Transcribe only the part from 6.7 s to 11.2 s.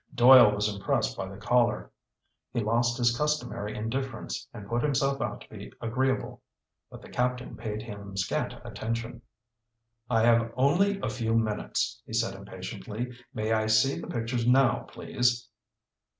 But the captain paid him scant attention. "I have only a